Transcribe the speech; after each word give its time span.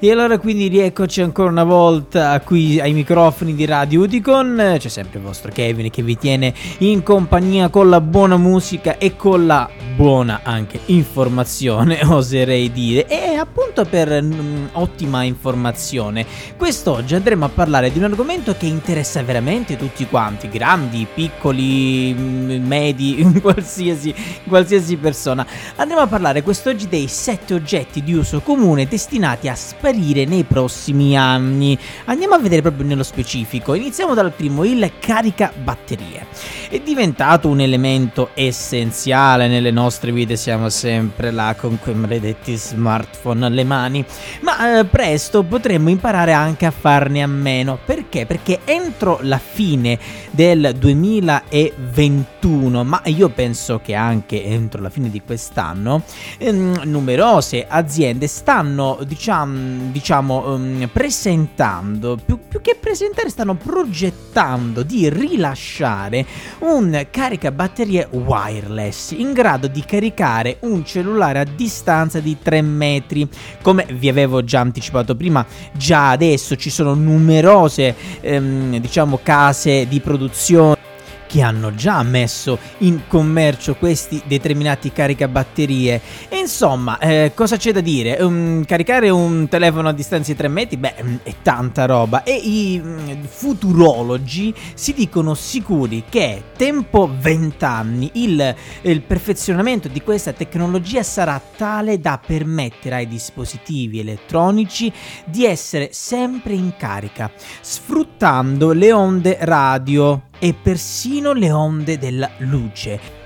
E 0.00 0.12
allora 0.12 0.38
quindi 0.38 0.68
rieccoci 0.68 1.22
ancora 1.22 1.50
una 1.50 1.64
volta 1.64 2.40
qui 2.42 2.78
ai 2.78 2.92
microfoni 2.92 3.56
di 3.56 3.64
Radio 3.64 4.02
Uticon, 4.02 4.76
c'è 4.78 4.88
sempre 4.88 5.18
il 5.18 5.24
vostro 5.24 5.50
Kevin 5.50 5.90
che 5.90 6.04
vi 6.04 6.16
tiene 6.16 6.54
in 6.78 7.02
compagnia 7.02 7.68
con 7.68 7.88
la 7.88 8.00
buona 8.00 8.36
musica 8.36 8.96
e 8.96 9.16
con 9.16 9.44
la 9.44 9.68
buona 9.96 10.42
anche 10.44 10.78
informazione, 10.86 11.98
oserei 12.06 12.70
dire. 12.70 13.08
E 13.08 13.34
appunto 13.34 13.84
per 13.86 14.22
mm, 14.22 14.66
ottima 14.74 15.24
informazione, 15.24 16.24
quest'oggi 16.56 17.16
andremo 17.16 17.46
a 17.46 17.48
parlare 17.48 17.90
di 17.90 17.98
un 17.98 18.04
argomento 18.04 18.54
che 18.56 18.66
interessa 18.66 19.20
veramente 19.24 19.76
tutti 19.76 20.06
quanti, 20.06 20.48
grandi, 20.48 21.08
piccoli, 21.12 22.14
mm, 22.16 22.64
medi, 22.64 23.32
qualsiasi, 23.42 24.14
qualsiasi 24.46 24.94
persona. 24.94 25.44
Andremo 25.74 26.02
a 26.02 26.06
parlare 26.06 26.44
quest'oggi 26.44 26.86
dei 26.86 27.08
sette 27.08 27.54
oggetti 27.54 28.04
di 28.04 28.14
uso 28.14 28.38
comune 28.42 28.86
destinati 28.86 29.48
a 29.48 29.56
sparire 29.56 29.86
sparire 29.88 30.26
nei 30.26 30.44
prossimi 30.44 31.16
anni. 31.16 31.78
Andiamo 32.04 32.34
a 32.34 32.38
vedere 32.38 32.60
proprio 32.60 32.86
nello 32.86 33.02
specifico. 33.02 33.72
Iniziamo 33.72 34.12
dal 34.12 34.32
primo, 34.32 34.64
il 34.64 34.92
carica 34.98 35.50
batterie. 35.62 36.26
È 36.68 36.78
diventato 36.80 37.48
un 37.48 37.60
elemento 37.60 38.30
essenziale 38.34 39.48
nelle 39.48 39.70
nostre 39.70 40.12
vite, 40.12 40.36
siamo 40.36 40.68
sempre 40.68 41.30
là 41.30 41.56
con 41.58 41.78
quei 41.78 41.94
maledetti 41.94 42.56
smartphone 42.56 43.46
alle 43.46 43.64
mani, 43.64 44.04
ma 44.40 44.78
eh, 44.78 44.84
presto 44.84 45.42
potremmo 45.42 45.88
imparare 45.88 46.32
anche 46.32 46.66
a 46.66 46.70
farne 46.70 47.22
a 47.22 47.26
meno. 47.26 47.78
Perché? 47.82 48.26
Perché 48.26 48.60
entro 48.64 49.20
la 49.22 49.38
fine 49.38 49.98
del 50.30 50.74
2021, 50.76 52.84
ma 52.84 53.00
io 53.06 53.30
penso 53.30 53.80
che 53.82 53.94
anche 53.94 54.44
entro 54.44 54.82
la 54.82 54.90
fine 54.90 55.08
di 55.08 55.22
quest'anno, 55.24 56.02
ehm, 56.36 56.82
numerose 56.84 57.64
aziende 57.66 58.26
stanno, 58.26 58.98
diciamo, 59.06 59.77
diciamo, 59.90 60.54
um, 60.54 60.88
presentando, 60.92 62.18
più, 62.22 62.38
più, 62.46 62.60
che 62.60 62.76
presentare, 62.80 63.28
stanno 63.28 63.54
progettando 63.54 64.82
di 64.82 65.08
rilasciare 65.08 66.26
un 66.60 67.06
caricabatterie 67.10 68.08
wireless 68.10 69.12
in 69.12 69.32
grado 69.32 69.66
di 69.66 69.84
caricare 69.84 70.58
un 70.60 70.84
cellulare 70.84 71.40
a 71.40 71.44
distanza 71.44 72.20
di 72.20 72.36
3 72.40 72.62
metri. 72.62 73.28
Come 73.62 73.86
vi 73.92 74.08
avevo 74.08 74.44
già 74.44 74.60
anticipato 74.60 75.14
prima, 75.14 75.44
già 75.72 76.10
adesso 76.10 76.56
ci 76.56 76.70
sono 76.70 76.94
numerose, 76.94 77.94
um, 78.22 78.78
diciamo, 78.78 79.20
case 79.22 79.86
di 79.88 80.00
produzione 80.00 80.87
che 81.28 81.42
hanno 81.42 81.74
già 81.74 82.02
messo 82.02 82.58
in 82.78 83.02
commercio 83.06 83.76
questi 83.76 84.20
determinati 84.26 84.90
caricabatterie. 84.90 86.00
E 86.28 86.38
insomma, 86.38 86.98
eh, 86.98 87.32
cosa 87.34 87.56
c'è 87.56 87.70
da 87.70 87.80
dire? 87.80 88.16
Um, 88.20 88.64
caricare 88.64 89.10
un 89.10 89.46
telefono 89.48 89.90
a 89.90 89.92
distanza 89.92 90.32
di 90.32 90.38
3 90.38 90.48
metri, 90.48 90.76
beh, 90.78 90.94
mm, 91.02 91.16
è 91.22 91.34
tanta 91.42 91.84
roba. 91.84 92.22
E 92.22 92.34
i 92.34 92.80
um, 92.82 93.22
futurologi 93.24 94.54
si 94.74 94.94
dicono 94.94 95.34
sicuri 95.34 96.04
che 96.08 96.42
tempo 96.56 97.10
20 97.14 97.64
anni 97.64 98.10
il, 98.14 98.54
il 98.82 99.02
perfezionamento 99.02 99.88
di 99.88 100.00
questa 100.00 100.32
tecnologia 100.32 101.02
sarà 101.02 101.40
tale 101.56 102.00
da 102.00 102.18
permettere 102.24 102.94
ai 102.96 103.06
dispositivi 103.06 104.00
elettronici 104.00 104.90
di 105.26 105.44
essere 105.44 105.90
sempre 105.92 106.54
in 106.54 106.72
carica, 106.78 107.30
sfruttando 107.60 108.72
le 108.72 108.92
onde 108.92 109.36
radio 109.40 110.27
e 110.38 110.54
persino 110.54 111.32
le 111.32 111.50
onde 111.50 111.98
della 111.98 112.30
luce. 112.38 113.16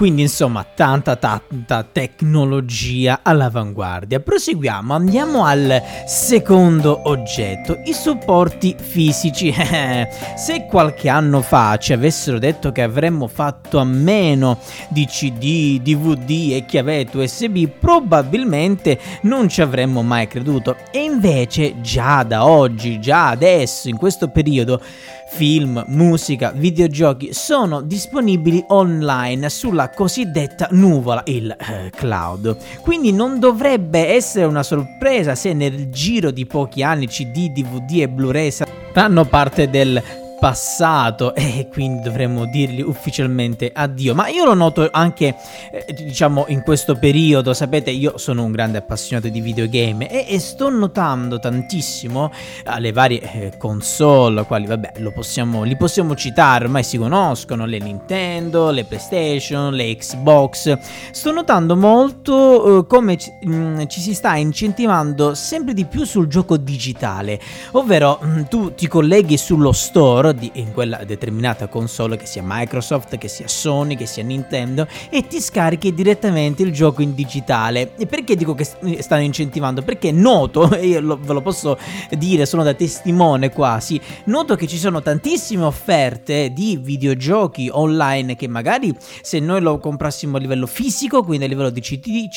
Quindi 0.00 0.22
insomma 0.22 0.64
tanta 0.64 1.16
tanta 1.16 1.82
tecnologia 1.82 3.20
all'avanguardia. 3.22 4.20
Proseguiamo, 4.20 4.94
andiamo 4.94 5.44
al 5.44 5.78
secondo 6.06 7.02
oggetto, 7.04 7.78
i 7.84 7.92
supporti 7.92 8.74
fisici. 8.80 9.52
Se 10.36 10.64
qualche 10.70 11.10
anno 11.10 11.42
fa 11.42 11.76
ci 11.76 11.92
avessero 11.92 12.38
detto 12.38 12.72
che 12.72 12.80
avremmo 12.80 13.26
fatto 13.26 13.76
a 13.76 13.84
meno 13.84 14.58
di 14.88 15.04
CD, 15.04 15.82
DVD 15.82 16.52
e 16.54 16.64
chiavette 16.66 17.18
USB, 17.18 17.68
probabilmente 17.68 18.98
non 19.24 19.50
ci 19.50 19.60
avremmo 19.60 20.00
mai 20.00 20.26
creduto. 20.28 20.76
E 20.90 21.02
invece 21.02 21.82
già 21.82 22.22
da 22.22 22.46
oggi, 22.46 23.00
già 23.00 23.28
adesso, 23.28 23.90
in 23.90 23.98
questo 23.98 24.28
periodo, 24.28 24.80
film, 25.30 25.84
musica, 25.88 26.50
videogiochi 26.50 27.32
sono 27.32 27.80
disponibili 27.80 28.62
online 28.68 29.48
sulla 29.48 29.88
cosiddetta 29.90 30.68
nuvola, 30.72 31.22
il 31.26 31.50
eh, 31.50 31.90
cloud. 31.94 32.56
Quindi 32.80 33.12
non 33.12 33.38
dovrebbe 33.38 34.08
essere 34.08 34.44
una 34.44 34.62
sorpresa 34.62 35.34
se 35.34 35.52
nel 35.52 35.88
giro 35.90 36.30
di 36.30 36.46
pochi 36.46 36.82
anni 36.82 37.06
CD, 37.06 37.50
DVD 37.52 38.00
e 38.00 38.08
Blu-ray 38.08 38.50
saranno 38.50 39.24
parte 39.24 39.70
del 39.70 40.02
passato 40.40 41.34
e 41.36 41.68
quindi 41.70 42.02
dovremmo 42.02 42.46
dirgli 42.46 42.80
ufficialmente 42.80 43.70
addio. 43.72 44.14
Ma 44.14 44.28
io 44.28 44.44
lo 44.44 44.54
noto 44.54 44.88
anche, 44.90 45.36
eh, 45.70 45.92
diciamo, 45.92 46.46
in 46.48 46.62
questo 46.62 46.96
periodo. 46.96 47.54
Sapete, 47.54 47.90
io 47.90 48.18
sono 48.18 48.42
un 48.42 48.50
grande 48.50 48.78
appassionato 48.78 49.28
di 49.28 49.40
videogame 49.40 50.10
e, 50.10 50.34
e 50.34 50.38
sto 50.40 50.70
notando 50.70 51.38
tantissimo 51.38 52.32
alle 52.64 52.88
eh, 52.88 52.92
varie 52.92 53.20
eh, 53.20 53.52
console, 53.56 54.44
quali 54.46 54.66
vabbè, 54.66 54.94
possiamo, 55.14 55.62
li 55.62 55.76
possiamo 55.76 56.16
citare, 56.16 56.64
ormai 56.64 56.82
si 56.82 56.96
conoscono, 56.96 57.66
le 57.66 57.78
Nintendo, 57.78 58.70
le 58.70 58.84
PlayStation, 58.84 59.72
le 59.74 59.94
Xbox. 59.94 60.78
Sto 61.10 61.32
notando 61.32 61.76
molto 61.76 62.78
eh, 62.78 62.86
come 62.86 63.18
ci, 63.18 63.30
mh, 63.42 63.52
mm, 63.52 63.86
ci, 63.86 64.00
si 64.00 64.14
sta 64.14 64.34
incentivando 64.36 65.34
sempre 65.34 65.74
di 65.74 65.84
più 65.84 66.04
sul 66.04 66.26
gioco 66.26 66.56
digitale, 66.56 67.38
ovvero 67.72 68.18
mh, 68.20 68.28
mm, 68.28 68.42
tu 68.44 68.74
ti 68.74 68.88
colleghi 68.88 69.36
sullo 69.36 69.72
store 69.72 70.29
di, 70.32 70.50
in 70.54 70.72
quella 70.72 71.04
determinata 71.04 71.68
console, 71.68 72.16
che 72.16 72.26
sia 72.26 72.42
Microsoft, 72.44 73.18
che 73.18 73.28
sia 73.28 73.48
Sony, 73.48 73.96
che 73.96 74.06
sia 74.06 74.22
Nintendo, 74.22 74.86
e 75.08 75.26
ti 75.26 75.40
scarichi 75.40 75.94
direttamente 75.94 76.62
il 76.62 76.72
gioco 76.72 77.02
in 77.02 77.14
digitale. 77.14 77.94
E 77.96 78.06
perché 78.06 78.36
dico 78.36 78.54
che 78.54 78.64
stanno 78.64 79.22
incentivando? 79.22 79.82
Perché 79.82 80.12
noto, 80.12 80.70
e 80.76 80.86
io 80.86 81.00
lo, 81.00 81.18
ve 81.20 81.32
lo 81.32 81.42
posso 81.42 81.78
dire, 82.10 82.46
sono 82.46 82.62
da 82.62 82.74
testimone 82.74 83.50
quasi, 83.50 84.00
noto 84.24 84.56
che 84.56 84.66
ci 84.66 84.78
sono 84.78 85.02
tantissime 85.02 85.64
offerte 85.64 86.52
di 86.52 86.78
videogiochi 86.80 87.68
online 87.70 88.36
che 88.36 88.48
magari 88.48 88.94
se 89.22 89.38
noi 89.38 89.60
lo 89.60 89.78
comprassimo 89.78 90.36
a 90.36 90.40
livello 90.40 90.66
fisico, 90.66 91.22
quindi 91.22 91.44
a 91.44 91.48
livello 91.48 91.70
di 91.70 91.80
CD, 91.80 92.28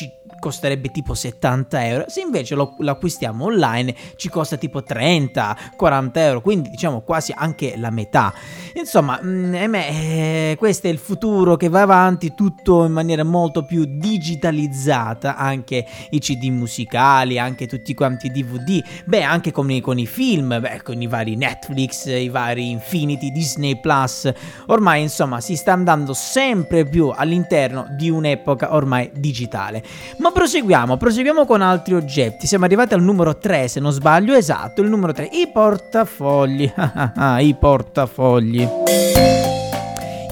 costerebbe 0.43 0.91
tipo 0.91 1.13
70 1.13 1.87
euro, 1.87 2.05
se 2.09 2.19
invece 2.19 2.53
lo, 2.53 2.75
lo 2.79 2.91
acquistiamo 2.91 3.45
online 3.45 3.95
ci 4.17 4.27
costa 4.27 4.57
tipo 4.57 4.83
30, 4.83 5.57
40 5.77 6.21
euro, 6.21 6.41
quindi 6.41 6.69
diciamo 6.69 6.99
quasi 6.99 7.33
anche 7.33 7.75
la 7.77 7.89
metà. 7.91 8.33
Insomma, 8.73 9.21
mh, 9.21 9.27
mm, 9.27 9.75
eh, 9.75 10.55
questo 10.59 10.87
è 10.87 10.89
il 10.89 10.97
futuro 10.97 11.55
che 11.55 11.69
va 11.69 11.83
avanti, 11.83 12.33
tutto 12.35 12.83
in 12.83 12.91
maniera 12.91 13.23
molto 13.23 13.63
più 13.63 13.85
digitalizzata, 13.87 15.37
anche 15.37 15.85
i 16.09 16.19
CD 16.19 16.49
musicali, 16.49 17.39
anche 17.39 17.65
tutti 17.65 17.93
quanti 17.93 18.27
i 18.27 18.31
DVD, 18.31 18.83
beh 19.05 19.23
anche 19.23 19.53
con 19.53 19.71
i, 19.71 19.79
con 19.79 19.97
i 19.97 20.05
film, 20.05 20.59
beh, 20.59 20.81
con 20.83 21.01
i 21.01 21.07
vari 21.07 21.37
Netflix, 21.37 22.07
i 22.07 22.27
vari 22.27 22.69
Infinity, 22.69 23.31
Disney 23.31 23.79
Plus, 23.79 24.29
ormai 24.65 25.03
insomma 25.03 25.39
si 25.39 25.55
sta 25.55 25.71
andando 25.71 26.13
sempre 26.13 26.85
più 26.85 27.13
all'interno 27.15 27.85
di 27.91 28.09
un'epoca 28.09 28.73
ormai 28.73 29.09
digitale. 29.13 29.81
Ma 30.17 30.31
proseguiamo, 30.33 30.97
proseguiamo 30.97 31.45
con 31.45 31.61
altri 31.61 31.93
oggetti. 31.93 32.47
Siamo 32.47 32.65
arrivati 32.65 32.93
al 32.93 33.01
numero 33.01 33.37
3, 33.37 33.69
se 33.69 33.79
non 33.79 33.91
sbaglio, 33.91 34.33
esatto, 34.33 34.81
il 34.81 34.89
numero 34.89 35.13
3, 35.13 35.29
i 35.31 35.49
portafogli. 35.51 36.71
I 37.39 37.55
portafogli. 37.57 39.32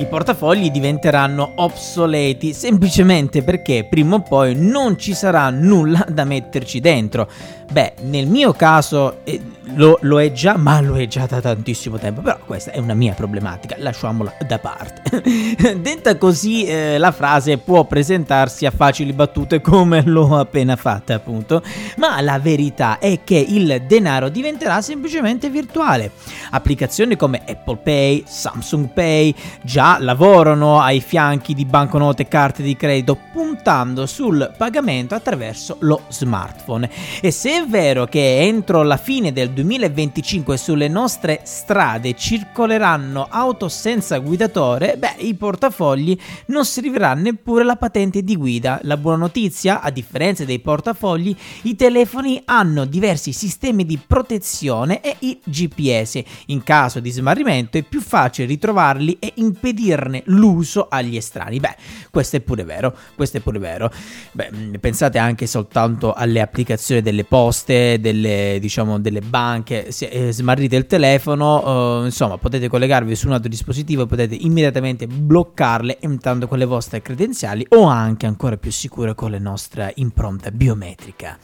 I 0.01 0.07
portafogli 0.07 0.71
diventeranno 0.71 1.51
obsoleti 1.57 2.53
semplicemente 2.53 3.43
perché 3.43 3.85
prima 3.87 4.15
o 4.15 4.21
poi 4.21 4.55
non 4.55 4.97
ci 4.97 5.13
sarà 5.13 5.51
nulla 5.51 6.03
da 6.09 6.23
metterci 6.23 6.79
dentro. 6.79 7.29
Beh, 7.71 7.93
nel 8.01 8.27
mio 8.27 8.51
caso 8.51 9.19
eh, 9.23 9.39
lo, 9.75 9.97
lo, 10.01 10.19
è 10.19 10.33
già, 10.33 10.57
ma 10.57 10.81
lo 10.81 10.97
è 10.97 11.07
già 11.07 11.25
da 11.25 11.39
tantissimo 11.39 11.97
tempo. 11.97 12.21
Però 12.21 12.37
questa 12.45 12.71
è 12.71 12.79
una 12.79 12.95
mia 12.95 13.13
problematica, 13.13 13.75
lasciamola 13.77 14.33
da 14.45 14.59
parte. 14.59 15.21
Detta 15.79 16.17
così, 16.17 16.65
eh, 16.65 16.97
la 16.97 17.11
frase 17.11 17.59
può 17.59 17.85
presentarsi 17.85 18.65
a 18.65 18.71
facili 18.71 19.13
battute 19.13 19.61
come 19.61 20.01
l'ho 20.03 20.37
appena 20.37 20.75
fatta, 20.75 21.13
appunto. 21.13 21.63
Ma 21.97 22.19
la 22.19 22.39
verità 22.39 22.97
è 22.99 23.19
che 23.23 23.37
il 23.37 23.83
denaro 23.87 24.27
diventerà 24.29 24.81
semplicemente 24.81 25.49
virtuale. 25.49 26.11
Applicazioni 26.49 27.15
come 27.15 27.41
Apple 27.47 27.77
Pay, 27.77 28.23
Samsung 28.27 28.89
Pay 28.89 29.33
già 29.61 29.90
lavorano 29.99 30.79
ai 30.79 31.01
fianchi 31.01 31.53
di 31.53 31.65
banconote 31.65 32.23
e 32.23 32.27
carte 32.27 32.63
di 32.63 32.75
credito 32.75 33.17
puntando 33.31 34.05
sul 34.05 34.51
pagamento 34.57 35.15
attraverso 35.15 35.77
lo 35.79 36.03
smartphone. 36.09 36.89
E 37.21 37.31
se 37.31 37.61
è 37.61 37.65
vero 37.65 38.05
che 38.05 38.39
entro 38.39 38.83
la 38.83 38.97
fine 38.97 39.31
del 39.31 39.51
2025 39.51 40.57
sulle 40.57 40.87
nostre 40.87 41.41
strade 41.43 42.15
circoleranno 42.15 43.27
auto 43.29 43.69
senza 43.69 44.17
guidatore, 44.19 44.97
beh, 44.97 45.15
i 45.19 45.33
portafogli 45.33 46.17
non 46.47 46.65
servirà 46.65 47.13
neppure 47.13 47.63
la 47.63 47.75
patente 47.75 48.23
di 48.23 48.35
guida. 48.35 48.79
La 48.83 48.97
buona 48.97 49.17
notizia, 49.17 49.81
a 49.81 49.89
differenza 49.89 50.45
dei 50.45 50.59
portafogli, 50.59 51.35
i 51.63 51.75
telefoni 51.75 52.41
hanno 52.45 52.85
diversi 52.85 53.33
sistemi 53.33 53.85
di 53.85 53.99
protezione 54.05 55.01
e 55.01 55.15
i 55.19 55.39
GPS. 55.43 56.21
In 56.47 56.63
caso 56.63 56.99
di 56.99 57.09
smarrimento 57.09 57.77
è 57.77 57.83
più 57.83 58.01
facile 58.01 58.47
ritrovarli 58.47 59.17
e 59.19 59.33
impedirne 59.81 60.23
l'uso 60.25 60.87
agli 60.89 61.17
estranei. 61.17 61.59
Beh, 61.59 61.75
questo 62.09 62.37
è 62.37 62.39
pure 62.41 62.63
vero, 62.63 62.95
questo 63.15 63.37
è 63.37 63.39
pure 63.39 63.59
vero. 63.59 63.91
Beh, 64.31 64.49
mm, 64.53 64.73
pensate 64.75 65.17
anche 65.17 65.47
soltanto 65.47 66.13
alle 66.13 66.41
applicazioni 66.41 67.01
delle 67.01 67.23
poste, 67.23 67.99
delle, 67.99 68.57
diciamo, 68.59 68.99
delle 68.99 69.21
banche. 69.21 69.91
Se 69.91 70.05
eh, 70.07 70.31
smarrite 70.31 70.75
il 70.75 70.85
telefono, 70.85 72.01
eh, 72.01 72.05
insomma, 72.05 72.37
potete 72.37 72.67
collegarvi 72.67 73.15
su 73.15 73.27
un 73.27 73.33
altro 73.33 73.49
dispositivo 73.49 74.03
e 74.03 74.07
potete 74.07 74.35
immediatamente 74.35 75.07
bloccarle 75.07 75.97
entrando 75.99 76.47
con 76.47 76.57
le 76.57 76.65
vostre 76.65 77.01
credenziali 77.01 77.65
o 77.69 77.85
anche 77.85 78.25
ancora 78.25 78.57
più 78.57 78.71
sicuro 78.71 79.15
con 79.15 79.31
la 79.31 79.39
nostra 79.39 79.91
impronta 79.95 80.51
biometrica. 80.51 81.37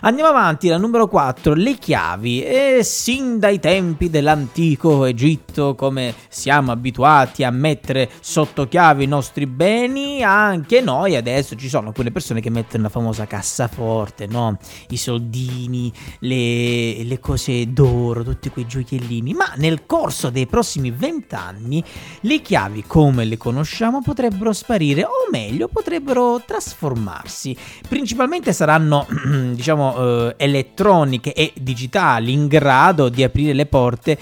Andiamo 0.00 0.30
avanti, 0.30 0.68
la 0.68 0.78
numero 0.78 1.06
4, 1.06 1.54
le 1.54 1.74
chiavi. 1.74 2.42
E 2.42 2.80
sin 2.82 3.38
dai 3.38 3.58
tempi 3.60 4.10
dell'antico 4.10 5.04
Egitto, 5.04 5.74
come 5.74 6.14
siamo 6.28 6.72
abituati 6.72 7.44
a 7.44 7.50
mettere 7.64 8.10
sotto 8.20 8.68
chiave 8.68 9.04
i 9.04 9.06
nostri 9.06 9.46
beni, 9.46 10.22
anche 10.22 10.82
noi 10.82 11.16
adesso 11.16 11.56
ci 11.56 11.70
sono 11.70 11.92
quelle 11.92 12.12
persone 12.12 12.42
che 12.42 12.50
mettono 12.50 12.82
la 12.82 12.88
famosa 12.90 13.26
cassaforte, 13.26 14.26
no? 14.26 14.58
I 14.90 14.98
soldini, 14.98 15.90
le, 16.18 17.02
le 17.04 17.20
cose 17.20 17.72
d'oro, 17.72 18.22
tutti 18.22 18.50
quei 18.50 18.66
gioiellini. 18.66 19.32
Ma 19.32 19.54
nel 19.56 19.86
corso 19.86 20.28
dei 20.28 20.46
prossimi 20.46 20.90
vent'anni 20.90 21.82
le 22.20 22.42
chiavi 22.42 22.84
come 22.86 23.24
le 23.24 23.38
conosciamo 23.38 24.02
potrebbero 24.02 24.52
sparire 24.52 25.04
o 25.04 25.30
meglio 25.30 25.68
potrebbero 25.68 26.42
trasformarsi. 26.44 27.56
Principalmente 27.88 28.52
saranno 28.52 29.06
diciamo 29.54 29.96
eh, 29.96 30.34
elettroniche 30.36 31.32
e 31.32 31.52
digitali 31.56 32.32
in 32.32 32.46
grado 32.46 33.08
di 33.08 33.22
aprire 33.22 33.54
le 33.54 33.66
porte 33.66 34.18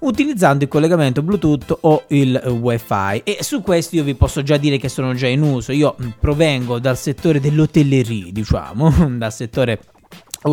utilizzando 0.00 0.64
il 0.64 0.70
collegamento 0.70 1.22
Bluetooth 1.22 1.78
o 1.80 2.04
il 2.08 2.40
WiFi 2.60 3.22
e 3.24 3.38
su 3.40 3.62
questo 3.62 3.96
io 3.96 4.04
vi 4.04 4.14
posso 4.14 4.42
già 4.42 4.56
dire 4.56 4.78
che 4.78 4.88
sono 4.88 5.14
già 5.14 5.26
in 5.26 5.42
uso. 5.42 5.72
Io 5.72 5.96
provengo 6.18 6.78
dal 6.78 6.96
settore 6.96 7.40
dell'hotellerie, 7.40 8.32
diciamo, 8.32 8.92
dal 9.16 9.32
settore 9.32 9.80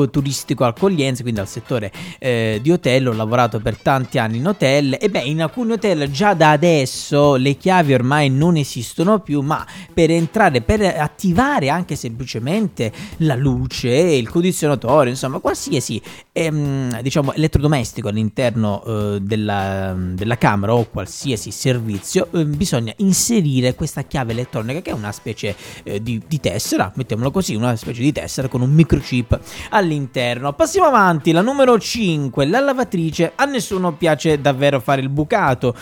turistico 0.10 0.66
accoglienza, 0.66 1.22
quindi 1.22 1.40
al 1.40 1.48
settore 1.48 1.92
eh, 2.20 2.60
di 2.62 2.72
hotel, 2.72 3.08
ho 3.08 3.14
lavorato 3.14 3.60
per 3.60 3.78
tanti 3.78 4.18
anni 4.18 4.38
in 4.38 4.48
hotel. 4.48 4.98
E 5.00 5.10
beh 5.10 5.22
in 5.22 5.42
alcuni 5.42 5.74
hotel 5.74 6.10
già 6.12 6.34
da 6.34 6.52
adesso 6.52 7.36
le 7.36 7.56
chiavi 7.56 7.94
ormai 7.94 8.30
non 8.30 8.58
esistono 8.58 9.20
più, 9.20 9.42
ma 9.42 9.66
per 9.94 10.12
entrare, 10.12 10.62
per 10.62 10.82
attivare 10.82 11.70
anche 11.70 11.96
semplicemente 11.96 12.92
la 13.18 13.36
luce, 13.36 13.90
il 13.90 14.30
condizionatore, 14.30 15.10
insomma 15.10 15.40
qualsiasi 15.40 16.02
ehm, 16.32 17.02
diciamo 17.02 17.34
elettrodomestico 17.34 18.08
all'interno 18.08 18.84
eh, 18.84 19.20
della, 19.22 19.96
della, 19.98 20.38
camera 20.38 20.74
o 20.74 20.88
qualsiasi 20.90 21.52
servizio, 21.52 22.28
eh, 22.34 22.46
bisogna 22.46 22.94
inserire 22.98 23.74
questa 23.76 24.04
chiave 24.04 24.34
elettronica 24.34 24.82
che 24.82 24.90
è 24.90 24.94
una 24.94 25.12
specie 25.12 25.56
eh, 25.84 26.02
di, 26.02 26.22
di 26.28 26.40
tessera, 26.40 26.92
mettiamolo 26.96 27.32
così, 27.32 27.56
una 27.56 27.76
specie 27.76 28.02
di 28.02 28.12
tessera 28.12 28.48
con 28.48 28.62
un 28.62 28.72
microchip 28.72 29.40
all'interno. 29.76 30.54
Passiamo 30.54 30.88
avanti, 30.88 31.32
la 31.32 31.42
numero 31.42 31.78
5, 31.78 32.46
la 32.46 32.60
lavatrice. 32.60 33.34
A 33.36 33.46
nessuno 33.46 33.94
piace 33.94 34.40
davvero 34.40 34.80
fare 34.80 35.02
il 35.02 35.10
bucato. 35.10 35.76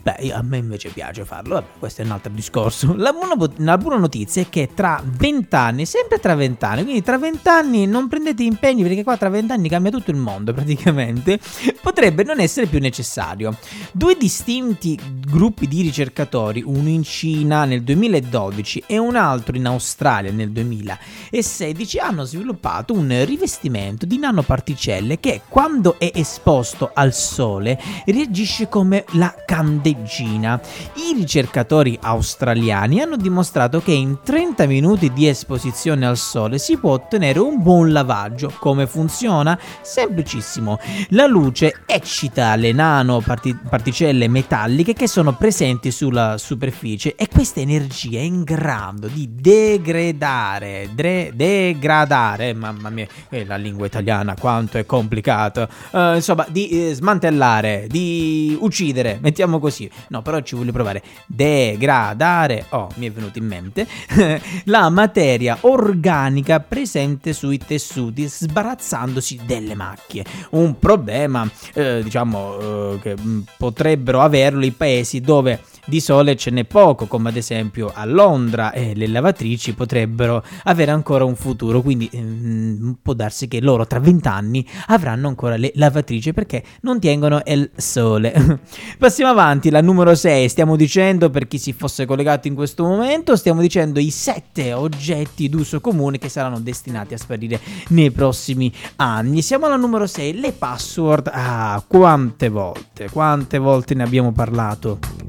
Beh, 0.00 0.32
a 0.32 0.42
me 0.42 0.58
invece 0.58 0.90
piace 0.90 1.24
farlo, 1.24 1.54
Vabbè, 1.54 1.66
questo 1.78 2.02
è 2.02 2.04
un 2.04 2.12
altro 2.12 2.32
discorso. 2.32 2.94
La 2.96 3.12
buona, 3.12 3.34
la 3.56 3.78
buona 3.78 3.96
notizia 3.96 4.42
è 4.42 4.48
che 4.48 4.70
tra 4.72 5.02
vent'anni, 5.04 5.84
sempre 5.86 6.20
tra 6.20 6.36
vent'anni, 6.36 6.82
quindi 6.84 7.02
tra 7.02 7.18
vent'anni 7.18 7.86
non 7.86 8.06
prendete 8.06 8.44
impegni 8.44 8.82
perché 8.82 9.02
qua 9.02 9.16
tra 9.16 9.28
vent'anni 9.28 9.68
cambia 9.68 9.90
tutto 9.90 10.10
il 10.10 10.16
mondo 10.16 10.52
praticamente, 10.54 11.40
potrebbe 11.82 12.22
non 12.22 12.38
essere 12.38 12.66
più 12.66 12.78
necessario. 12.78 13.56
Due 13.92 14.16
distinti 14.16 14.98
gruppi 15.26 15.66
di 15.66 15.82
ricercatori, 15.82 16.62
uno 16.64 16.88
in 16.88 17.02
Cina 17.02 17.64
nel 17.64 17.82
2012 17.82 18.84
e 18.86 18.98
un 18.98 19.16
altro 19.16 19.56
in 19.56 19.66
Australia 19.66 20.30
nel 20.30 20.50
2016, 20.50 21.98
hanno 21.98 22.24
sviluppato 22.24 22.92
un 22.92 23.24
rivestimento 23.24 24.06
di 24.06 24.18
nanoparticelle 24.18 25.18
che 25.18 25.42
quando 25.48 25.98
è 25.98 26.10
esposto 26.14 26.90
al 26.94 27.12
sole 27.12 27.80
reagisce 28.06 28.68
come 28.68 29.04
la 29.12 29.34
candeggina 29.44 29.87
regina. 29.92 30.60
I 30.94 31.14
ricercatori 31.14 31.98
australiani 32.00 33.00
hanno 33.00 33.16
dimostrato 33.16 33.80
che 33.80 33.92
in 33.92 34.18
30 34.22 34.66
minuti 34.66 35.12
di 35.12 35.26
esposizione 35.26 36.06
al 36.06 36.16
sole 36.16 36.58
si 36.58 36.76
può 36.76 36.92
ottenere 36.92 37.38
un 37.38 37.62
buon 37.62 37.92
lavaggio. 37.92 38.52
Come 38.58 38.86
funziona? 38.86 39.58
Semplicissimo. 39.80 40.78
La 41.10 41.26
luce 41.26 41.82
eccita 41.86 42.54
le 42.56 42.72
nanoparticelle 42.72 44.28
metalliche 44.28 44.92
che 44.92 45.08
sono 45.08 45.34
presenti 45.34 45.90
sulla 45.90 46.36
superficie 46.38 47.14
e 47.14 47.28
questa 47.28 47.60
energia 47.60 48.18
è 48.18 48.22
in 48.22 48.42
grado 48.42 49.06
di 49.06 49.28
degradare, 49.32 50.90
dre, 50.94 51.32
degradare, 51.34 52.54
mamma 52.54 52.90
mia, 52.90 53.06
eh, 53.28 53.44
la 53.44 53.56
lingua 53.56 53.86
italiana 53.86 54.34
quanto 54.38 54.78
è 54.78 54.86
complicata, 54.86 55.68
uh, 55.90 56.14
insomma, 56.14 56.46
di 56.48 56.68
eh, 56.68 56.94
smantellare, 56.94 57.86
di 57.88 58.56
uccidere, 58.60 59.18
mettiamo 59.20 59.58
così 59.58 59.77
No, 60.08 60.22
però 60.22 60.40
ci 60.40 60.54
voglio 60.54 60.72
provare. 60.72 61.02
Degradare. 61.26 62.66
Oh, 62.70 62.88
mi 62.94 63.06
è 63.06 63.12
venuto 63.12 63.38
in 63.38 63.46
mente. 63.46 63.86
la 64.64 64.88
materia 64.88 65.58
organica 65.62 66.60
presente 66.60 67.32
sui 67.32 67.58
tessuti, 67.58 68.26
sbarazzandosi 68.26 69.40
delle 69.44 69.74
macchie. 69.74 70.24
Un 70.50 70.78
problema, 70.78 71.48
eh, 71.74 72.00
diciamo, 72.02 72.58
eh, 72.58 72.98
che 73.02 73.16
mm, 73.20 73.40
potrebbero 73.56 74.20
averlo 74.20 74.64
i 74.64 74.72
paesi 74.72 75.20
dove 75.20 75.60
di 75.88 76.00
sole 76.00 76.36
ce 76.36 76.50
n'è 76.50 76.64
poco, 76.64 77.06
come 77.06 77.30
ad 77.30 77.36
esempio 77.36 77.90
a 77.92 78.04
Londra, 78.04 78.72
e 78.72 78.94
le 78.94 79.06
lavatrici 79.06 79.72
potrebbero 79.72 80.44
avere 80.64 80.90
ancora 80.90 81.24
un 81.24 81.34
futuro, 81.34 81.80
quindi 81.80 82.10
ehm, 82.12 82.98
può 83.00 83.14
darsi 83.14 83.48
che 83.48 83.62
loro 83.62 83.86
tra 83.86 83.98
vent'anni 83.98 84.66
avranno 84.88 85.28
ancora 85.28 85.56
le 85.56 85.72
lavatrici 85.74 86.34
perché 86.34 86.62
non 86.82 87.00
tengono 87.00 87.40
il 87.46 87.70
sole. 87.74 88.60
Passiamo 88.98 89.30
avanti, 89.30 89.67
la 89.70 89.80
numero 89.80 90.14
6, 90.14 90.48
stiamo 90.48 90.76
dicendo 90.76 91.30
per 91.30 91.46
chi 91.48 91.58
si 91.58 91.72
fosse 91.72 92.06
collegato 92.06 92.48
in 92.48 92.54
questo 92.54 92.84
momento, 92.84 93.36
stiamo 93.36 93.60
dicendo 93.60 93.98
i 93.98 94.10
sette 94.10 94.72
oggetti 94.72 95.48
d'uso 95.48 95.80
comune 95.80 96.18
che 96.18 96.28
saranno 96.28 96.60
destinati 96.60 97.14
a 97.14 97.18
sparire 97.18 97.60
nei 97.88 98.10
prossimi 98.10 98.72
anni. 98.96 99.42
Siamo 99.42 99.66
alla 99.66 99.76
numero 99.76 100.06
6, 100.06 100.40
le 100.40 100.52
password. 100.52 101.30
Ah, 101.32 101.82
quante 101.86 102.48
volte, 102.48 103.08
quante 103.10 103.58
volte 103.58 103.94
ne 103.94 104.02
abbiamo 104.02 104.32
parlato? 104.32 105.27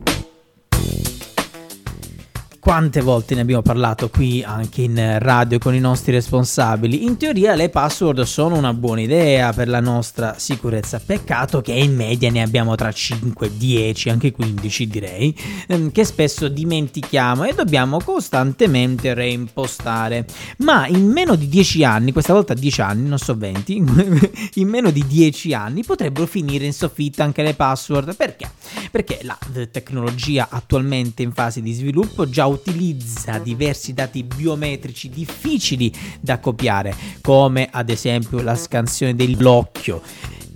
Quante 2.60 3.00
volte 3.00 3.36
ne 3.36 3.42
abbiamo 3.42 3.62
parlato 3.62 4.10
qui 4.10 4.44
anche 4.44 4.82
in 4.82 5.18
radio 5.20 5.58
con 5.60 5.74
i 5.74 5.80
nostri 5.80 6.12
responsabili? 6.12 7.06
In 7.06 7.16
teoria 7.16 7.56
le 7.56 7.70
password 7.70 8.22
sono 8.24 8.58
una 8.58 8.74
buona 8.74 9.00
idea 9.00 9.54
per 9.54 9.70
la 9.70 9.80
nostra 9.80 10.36
sicurezza, 10.38 11.00
peccato 11.04 11.62
che 11.62 11.72
in 11.72 11.96
media 11.96 12.30
ne 12.30 12.42
abbiamo 12.42 12.76
tra 12.76 12.92
5, 12.92 13.56
10, 13.56 14.10
anche 14.10 14.34
15 14.34 14.88
direi, 14.88 15.34
ehm, 15.68 15.92
che 15.92 16.04
spesso 16.04 16.50
dimentichiamo 16.50 17.46
e 17.46 17.54
dobbiamo 17.54 18.02
costantemente 18.02 19.14
reimpostare. 19.14 20.26
Ma 20.58 20.86
in 20.88 21.08
meno 21.08 21.36
di 21.36 21.48
10 21.48 21.86
anni, 21.86 22.12
questa 22.12 22.34
volta 22.34 22.54
10 22.54 22.82
anni, 22.82 23.08
non 23.08 23.20
so 23.20 23.38
20, 23.38 23.76
in 24.56 24.68
meno 24.68 24.92
di 24.92 25.06
10 25.08 25.54
anni 25.54 25.86
potrebbero 25.86 26.26
finire 26.26 26.66
in 26.66 26.74
soffitta 26.74 27.24
anche 27.24 27.42
le 27.42 27.54
password. 27.54 28.16
Perché? 28.18 28.52
Perché 28.92 29.20
la 29.22 29.38
tecnologia 29.72 30.48
attualmente 30.50 31.24
in 31.24 31.32
fase 31.32 31.62
di 31.62 31.72
sviluppo 31.72 32.28
già 32.30 32.48
utilizza 32.50 33.40
diversi 33.40 33.94
dati 33.94 34.24
biometrici 34.24 35.10
difficili 35.10 35.94
da 36.20 36.40
copiare, 36.40 36.94
come 37.22 37.70
ad 37.72 37.90
esempio 37.90 38.42
la 38.42 38.56
scansione 38.56 39.16
dell'occhio 39.16 40.02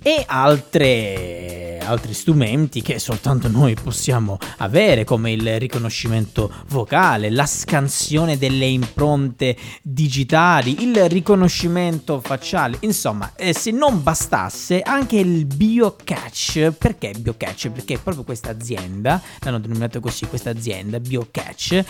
e 0.02 0.22
altre 0.26 1.63
altri 1.84 2.14
strumenti 2.14 2.82
che 2.82 2.98
soltanto 2.98 3.48
noi 3.48 3.74
possiamo 3.74 4.38
avere, 4.58 5.04
come 5.04 5.32
il 5.32 5.58
riconoscimento 5.58 6.52
vocale, 6.68 7.30
la 7.30 7.46
scansione 7.46 8.38
delle 8.38 8.66
impronte 8.66 9.56
digitali, 9.82 10.82
il 10.82 11.08
riconoscimento 11.08 12.20
facciale. 12.20 12.78
Insomma, 12.80 13.32
eh, 13.36 13.54
se 13.54 13.70
non 13.70 14.02
bastasse, 14.02 14.80
anche 14.80 15.16
il 15.16 15.44
BioCatch. 15.46 16.72
Perché 16.72 17.12
BioCatch? 17.18 17.70
Perché 17.70 17.98
proprio 17.98 18.24
questa 18.24 18.50
azienda, 18.50 19.20
l'hanno 19.40 19.60
denominato 19.60 20.00
così, 20.00 20.26
questa 20.26 20.50
azienda 20.50 20.98
BioCatch, 21.00 21.84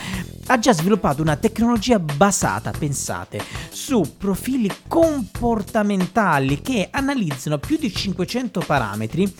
ha 0.46 0.58
già 0.58 0.72
sviluppato 0.72 1.22
una 1.22 1.36
tecnologia 1.36 1.98
basata, 1.98 2.70
pensate, 2.70 3.42
su 3.70 4.14
profili 4.18 4.70
comportamentali 4.88 6.60
che 6.60 6.88
analizzano 6.90 7.58
più 7.58 7.76
di 7.78 7.92
500 7.92 8.60
parametri 8.60 9.32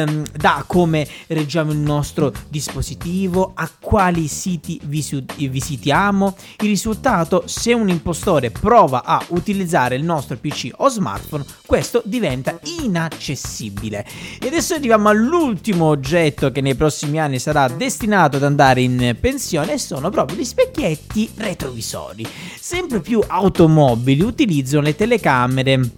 ehm, 0.00 0.24
da 0.36 0.64
come 0.66 1.06
reggiamo 1.28 1.72
il 1.72 1.78
nostro 1.78 2.32
dispositivo, 2.48 3.52
a 3.54 3.70
quali 3.80 4.28
siti 4.28 4.80
visu- 4.84 5.24
visitiamo. 5.36 6.36
Il 6.60 6.68
risultato, 6.68 7.44
se 7.46 7.72
un 7.72 7.88
impostore 7.88 8.50
prova 8.50 9.04
a 9.04 9.22
utilizzare 9.28 9.96
il 9.96 10.04
nostro 10.04 10.36
PC 10.36 10.70
o 10.76 10.88
smartphone, 10.88 11.44
questo 11.66 12.02
diventa 12.04 12.58
inaccessibile. 12.80 14.06
E 14.40 14.46
adesso 14.46 14.74
arriviamo 14.74 15.08
all'ultimo 15.08 15.86
oggetto 15.86 16.50
che 16.50 16.60
nei 16.60 16.74
prossimi 16.74 17.20
anni 17.20 17.38
sarà 17.38 17.68
destinato 17.68 18.36
ad 18.36 18.44
andare 18.44 18.82
in 18.82 19.16
pensione 19.20 19.78
sono 19.78 20.10
proprio 20.10 20.38
gli 20.38 20.44
specchietti 20.44 21.30
retrovisori. 21.36 22.26
Sempre 22.58 23.00
più 23.00 23.20
automobili 23.26 24.22
utilizzano 24.22 24.82
le 24.82 24.96
telecamere 24.96 25.90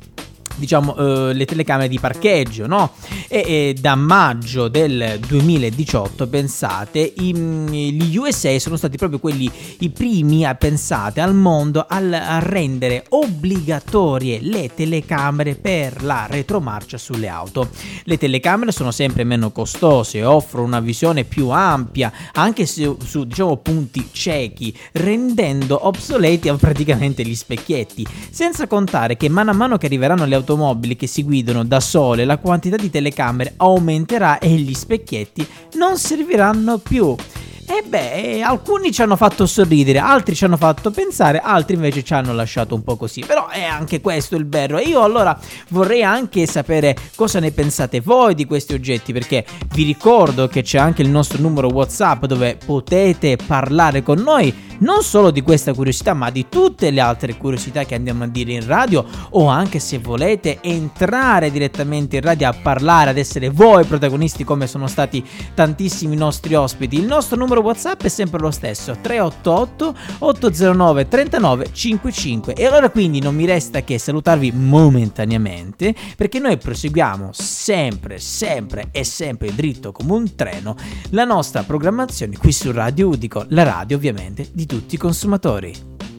diciamo 0.56 0.96
eh, 0.96 1.32
le 1.32 1.44
telecamere 1.44 1.88
di 1.88 1.98
parcheggio 1.98 2.66
no? 2.66 2.92
e, 3.28 3.44
e, 3.46 3.76
da 3.78 3.94
maggio 3.94 4.68
del 4.68 5.18
2018 5.26 6.28
pensate 6.28 7.12
i, 7.16 7.32
gli 7.32 8.16
USA 8.16 8.58
sono 8.58 8.76
stati 8.76 8.96
proprio 8.96 9.18
quelli 9.18 9.50
i 9.80 9.90
primi 9.90 10.44
a 10.44 10.54
pensate 10.54 11.20
al 11.20 11.34
mondo 11.34 11.86
al, 11.88 12.12
a 12.12 12.38
rendere 12.38 13.04
obbligatorie 13.08 14.40
le 14.40 14.70
telecamere 14.74 15.54
per 15.54 16.02
la 16.02 16.26
retromarcia 16.28 16.98
sulle 16.98 17.28
auto 17.28 17.70
le 18.04 18.18
telecamere 18.18 18.72
sono 18.72 18.90
sempre 18.90 19.24
meno 19.24 19.50
costose 19.50 20.24
offrono 20.24 20.66
una 20.66 20.80
visione 20.80 21.24
più 21.24 21.48
ampia 21.48 22.12
anche 22.32 22.66
su, 22.66 22.96
su 23.04 23.24
diciamo 23.24 23.56
punti 23.56 24.08
ciechi 24.12 24.76
rendendo 24.92 25.86
obsoleti 25.86 26.50
praticamente 26.58 27.24
gli 27.24 27.34
specchietti 27.34 28.06
senza 28.30 28.66
contare 28.66 29.16
che 29.16 29.28
mano 29.28 29.50
a 29.50 29.54
mano 29.54 29.78
che 29.78 29.86
arriveranno 29.86 30.24
le 30.24 30.36
automobili 30.42 30.96
che 30.96 31.06
si 31.06 31.22
guidano 31.24 31.64
da 31.64 31.80
sole, 31.80 32.24
la 32.24 32.38
quantità 32.38 32.76
di 32.76 32.90
telecamere 32.90 33.54
aumenterà 33.56 34.38
e 34.38 34.50
gli 34.50 34.74
specchietti 34.74 35.46
non 35.74 35.96
serviranno 35.96 36.78
più. 36.78 37.16
E 37.64 37.82
beh, 37.86 38.42
alcuni 38.42 38.92
ci 38.92 39.00
hanno 39.02 39.16
fatto 39.16 39.46
sorridere, 39.46 39.98
altri 39.98 40.34
ci 40.34 40.44
hanno 40.44 40.56
fatto 40.58 40.90
pensare, 40.90 41.38
altri 41.38 41.76
invece 41.76 42.02
ci 42.02 42.12
hanno 42.12 42.34
lasciato 42.34 42.74
un 42.74 42.82
po' 42.82 42.96
così. 42.96 43.24
Però 43.24 43.48
è 43.48 43.62
anche 43.62 44.00
questo 44.00 44.36
il 44.36 44.44
bello. 44.44 44.78
Io 44.78 45.00
allora 45.02 45.38
vorrei 45.68 46.02
anche 46.02 46.44
sapere 46.46 46.94
cosa 47.14 47.38
ne 47.38 47.50
pensate 47.52 48.00
voi 48.00 48.34
di 48.34 48.44
questi 48.44 48.74
oggetti, 48.74 49.12
perché 49.12 49.46
vi 49.74 49.84
ricordo 49.84 50.48
che 50.48 50.62
c'è 50.62 50.78
anche 50.78 51.02
il 51.02 51.08
nostro 51.08 51.40
numero 51.40 51.68
WhatsApp 51.68 52.26
dove 52.26 52.58
potete 52.62 53.36
parlare 53.36 54.02
con 54.02 54.18
noi 54.18 54.52
non 54.78 55.02
solo 55.02 55.30
di 55.30 55.42
questa 55.42 55.72
curiosità, 55.72 56.14
ma 56.14 56.30
di 56.30 56.46
tutte 56.48 56.90
le 56.90 57.00
altre 57.00 57.36
curiosità 57.36 57.84
che 57.84 57.94
andiamo 57.94 58.24
a 58.24 58.26
dire 58.26 58.52
in 58.52 58.66
radio 58.66 59.04
o 59.30 59.46
anche 59.46 59.78
se 59.78 59.98
volete 59.98 60.58
entrare 60.60 61.50
direttamente 61.50 62.16
in 62.16 62.22
radio 62.22 62.48
a 62.48 62.54
parlare, 62.60 63.10
ad 63.10 63.18
essere 63.18 63.50
voi 63.50 63.84
protagonisti 63.84 64.44
come 64.44 64.66
sono 64.66 64.86
stati 64.86 65.24
tantissimi 65.54 66.16
nostri 66.16 66.54
ospiti. 66.54 66.96
Il 66.96 67.06
nostro 67.06 67.36
numero 67.36 67.60
WhatsApp 67.60 68.02
è 68.02 68.08
sempre 68.08 68.40
lo 68.40 68.50
stesso, 68.50 68.96
388 69.00 69.94
809 70.18 71.08
39 71.08 71.72
55. 71.72 72.54
E 72.54 72.66
allora 72.66 72.90
quindi 72.90 73.20
non 73.20 73.34
mi 73.34 73.46
resta 73.46 73.82
che 73.82 73.98
salutarvi 73.98 74.52
momentaneamente 74.52 75.94
perché 76.16 76.38
noi 76.38 76.56
proseguiamo 76.56 77.30
sempre, 77.32 78.18
sempre 78.18 78.88
e 78.90 79.04
sempre 79.04 79.54
dritto 79.54 79.92
come 79.92 80.12
un 80.12 80.34
treno 80.34 80.76
la 81.10 81.24
nostra 81.24 81.62
programmazione 81.62 82.36
qui 82.36 82.52
su 82.52 82.70
Radio 82.72 83.08
Udico, 83.08 83.44
la 83.48 83.62
radio 83.62 83.96
ovviamente 83.96 84.48
di 84.62 84.66
tutti 84.66 84.94
i 84.94 84.98
consumatori. 84.98 86.02